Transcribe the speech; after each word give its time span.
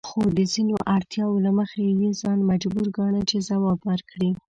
خو 0.09 0.21
د 0.37 0.39
ځینو 0.53 0.75
اړتیاوو 0.95 1.43
له 1.45 1.51
مخې 1.59 1.83
یې 2.01 2.09
ځان 2.21 2.39
مجبور 2.51 2.85
ګاڼه 2.97 3.21
چې 3.29 3.37
ځواب 3.47 3.79
ورکړي. 3.89 4.31